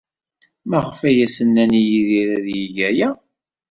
[0.69, 3.09] Maɣef ay as-nnan i Yidir ad yeg aya?